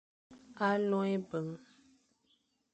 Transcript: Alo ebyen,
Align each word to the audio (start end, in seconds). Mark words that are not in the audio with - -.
Alo 0.69 0.99
ebyen, 1.15 1.47